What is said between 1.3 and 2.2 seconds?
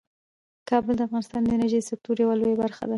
د انرژۍ د سکتور